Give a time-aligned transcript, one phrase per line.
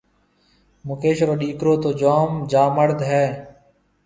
[0.87, 3.25] مڪيش رو ڏِيڪرو تو جوم جامڙد هيَ۔